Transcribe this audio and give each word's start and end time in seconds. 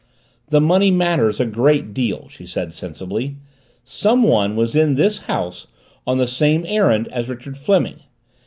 "The 0.49 0.59
money 0.59 0.89
matters 0.89 1.39
a 1.39 1.45
great 1.45 1.93
deal," 1.93 2.27
she 2.27 2.47
said, 2.47 2.73
sensibly. 2.73 3.35
"Someone 3.83 4.55
was 4.55 4.75
in 4.75 4.95
this 4.95 5.19
house 5.29 5.67
on 6.07 6.17
the 6.17 6.25
same 6.25 6.65
errand 6.67 7.07
as 7.09 7.29
Richard 7.29 7.55
Fleming. 7.55 7.99